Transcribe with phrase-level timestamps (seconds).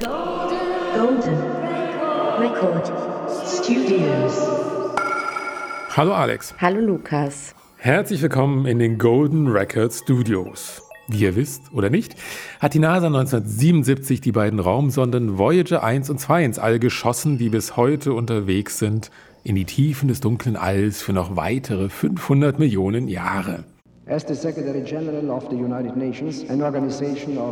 [0.00, 1.38] Golden
[2.40, 2.90] Record
[3.46, 4.48] Studios.
[5.96, 6.52] Hallo Alex.
[6.60, 7.54] Hallo Lukas.
[7.76, 10.82] Herzlich willkommen in den Golden Record Studios.
[11.06, 12.16] Wie ihr wisst oder nicht,
[12.58, 17.48] hat die NASA 1977 die beiden Raumsonden Voyager 1 und 2 ins All geschossen, die
[17.48, 19.12] bis heute unterwegs sind
[19.44, 23.62] in die Tiefen des dunklen Alls für noch weitere 500 Millionen Jahre.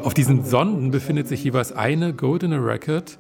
[0.02, 3.18] Auf diesen Sonden befindet sich jeweils eine Golden Record,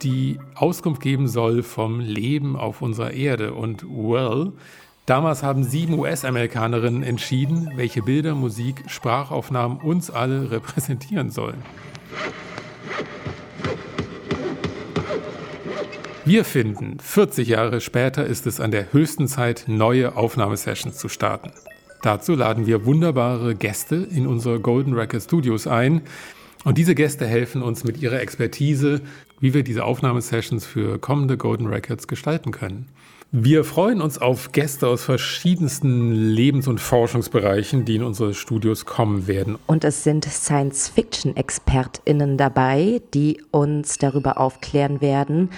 [0.00, 3.52] die Auskunft geben soll vom Leben auf unserer Erde.
[3.52, 4.52] Und well,
[5.04, 11.62] damals haben sieben US-Amerikanerinnen entschieden, welche Bilder, Musik, Sprachaufnahmen uns alle repräsentieren sollen.
[16.24, 21.50] Wir finden, 40 Jahre später ist es an der höchsten Zeit, neue Aufnahmesessions zu starten.
[22.02, 26.02] Dazu laden wir wunderbare Gäste in unsere Golden Record Studios ein.
[26.64, 29.02] Und diese Gäste helfen uns mit ihrer Expertise,
[29.40, 32.88] wie wir diese Aufnahmesessions für kommende Golden Records gestalten können.
[33.32, 39.28] Wir freuen uns auf Gäste aus verschiedensten Lebens- und Forschungsbereichen, die in unsere Studios kommen
[39.28, 39.56] werden.
[39.68, 45.50] Und es sind Science-Fiction-ExpertInnen dabei, die uns darüber aufklären werden,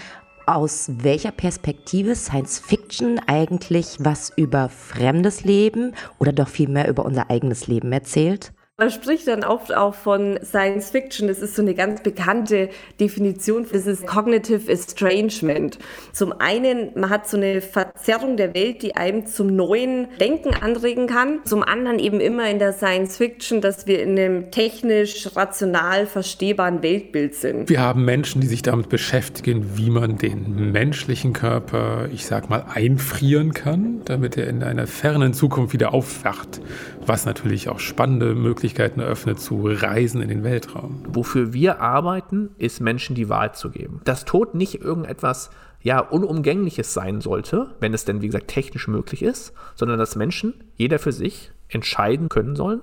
[0.47, 7.31] aus welcher Perspektive Science Fiction eigentlich was über fremdes Leben oder doch vielmehr über unser
[7.31, 8.53] eigenes Leben erzählt?
[8.83, 11.29] Man spricht dann oft auch von Science Fiction.
[11.29, 13.65] Das ist so eine ganz bekannte Definition.
[13.73, 15.79] Das ist Cognitive Estrangement.
[16.13, 21.07] Zum einen, man hat so eine Verzerrung der Welt, die einem zum neuen Denken anregen
[21.07, 21.39] kann.
[21.45, 26.83] Zum anderen eben immer in der Science Fiction, dass wir in einem technisch, rational verstehbaren
[26.83, 27.69] Weltbild sind.
[27.69, 32.65] Wir haben Menschen, die sich damit beschäftigen, wie man den menschlichen Körper, ich sag mal,
[32.75, 36.61] einfrieren kann, damit er in einer fernen Zukunft wieder aufwacht.
[37.07, 41.03] Was natürlich auch spannende Möglichkeiten Möglichkeiten eröffnet zu Reisen in den Weltraum.
[41.07, 44.01] Wofür wir arbeiten, ist Menschen die Wahl zu geben.
[44.05, 45.51] Dass Tod nicht irgendetwas
[45.83, 50.55] ja, Unumgängliches sein sollte, wenn es denn, wie gesagt, technisch möglich ist, sondern dass Menschen,
[50.77, 52.81] jeder für sich, entscheiden können sollen,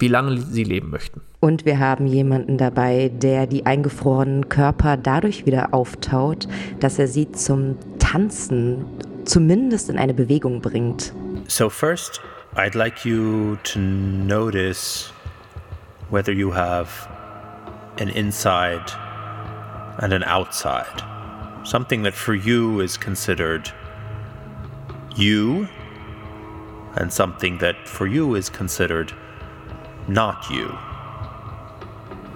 [0.00, 1.20] wie lange sie leben möchten.
[1.38, 6.48] Und wir haben jemanden dabei, der die eingefrorenen Körper dadurch wieder auftaut,
[6.80, 8.84] dass er sie zum Tanzen
[9.26, 11.12] zumindest in eine Bewegung bringt.
[11.46, 12.20] So first,
[12.56, 15.12] I'd like you to notice
[16.10, 16.90] whether you have
[17.98, 18.90] an inside
[19.98, 21.02] and an outside.
[21.64, 23.70] Something that for you is considered
[25.16, 25.68] you,
[26.96, 29.12] and something that for you is considered
[30.08, 30.68] not you.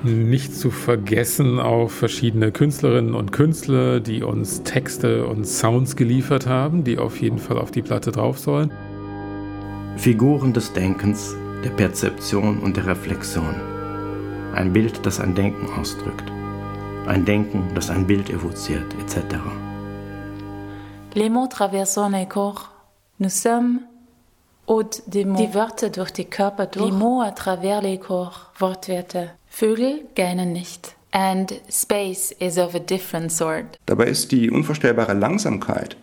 [0.03, 6.85] Nicht zu vergessen auch verschiedene Künstlerinnen und Künstler, die uns Texte und Sounds geliefert haben,
[6.85, 8.71] die auf jeden Fall auf die Platte drauf sollen.
[9.97, 13.55] Figuren des Denkens, der Perzeption und der Reflexion.
[14.55, 16.31] Ein Bild, das ein Denken ausdrückt.
[17.07, 19.37] Ein Denken, das ein Bild evoziert, etc.
[21.15, 22.71] Les mots traversant les corps.
[23.19, 23.81] Nous sommes
[24.69, 25.41] Haute des mots.
[25.41, 26.91] Die Wörter durch die Körper durch.
[26.91, 28.53] Les mots à travers les corps.
[28.59, 29.31] Wortwörter.
[29.49, 30.95] Vögel gähnen nicht.
[31.13, 33.79] And space is of a different sort.
[33.87, 35.97] Dabei ist die unvorstellbare Langsamkeit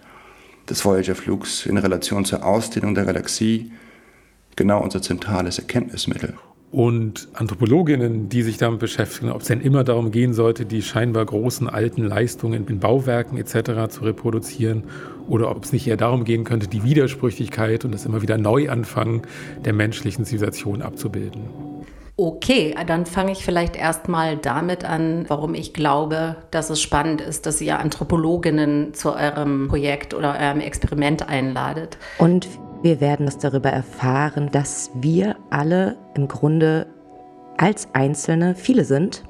[0.69, 3.71] des Voyager-Flugs in Relation zur Ausdehnung der Galaxie
[4.55, 6.35] genau unser zentrales Erkenntnismittel.
[6.71, 11.25] Und Anthropologinnen, die sich damit beschäftigen, ob es denn immer darum gehen sollte, die scheinbar
[11.25, 13.89] großen alten Leistungen in Bauwerken etc.
[13.89, 14.85] zu reproduzieren,
[15.27, 19.23] oder ob es nicht eher darum gehen könnte, die Widersprüchlichkeit und das immer wieder Neuanfangen
[19.65, 21.41] der menschlichen Zivilisation abzubilden.
[22.15, 27.45] Okay, dann fange ich vielleicht erstmal damit an, warum ich glaube, dass es spannend ist,
[27.45, 31.97] dass ihr Anthropologinnen zu eurem Projekt oder eurem Experiment einladet.
[32.17, 32.47] Und
[32.81, 36.87] wir werden es darüber erfahren, dass wir alle im Grunde
[37.57, 39.23] als Einzelne viele sind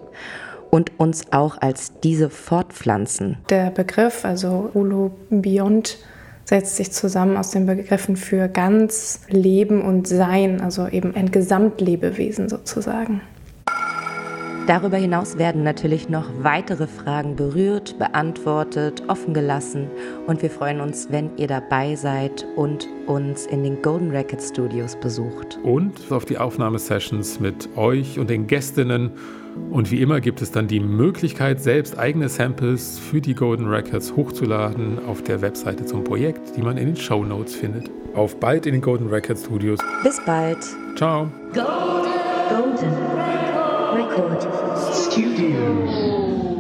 [0.70, 3.38] und uns auch als diese fortpflanzen.
[3.50, 5.98] Der Begriff, also Holobiont,
[6.46, 12.50] setzt sich zusammen aus den Begriffen für ganz Leben und Sein, also eben ein Gesamtlebewesen
[12.50, 13.22] sozusagen.
[14.68, 19.88] Darüber hinaus werden natürlich noch weitere Fragen berührt, beantwortet, offen gelassen
[20.28, 24.96] und wir freuen uns, wenn ihr dabei seid und uns in den Golden Record Studios
[24.96, 25.58] besucht.
[25.64, 29.12] Und auf die Aufnahmesessions mit euch und den Gästinnen.
[29.72, 34.16] Und wie immer gibt es dann die Möglichkeit, selbst eigene Samples für die Golden Records
[34.16, 37.90] hochzuladen auf der Webseite zum Projekt, die man in den Show Notes findet.
[38.14, 39.80] Auf bald in den Golden Record Studios.
[40.04, 40.60] Bis bald.
[40.96, 41.30] Ciao.
[41.54, 41.68] Golden,
[42.50, 43.51] Golden
[44.12, 44.42] Record
[44.94, 46.51] Studios.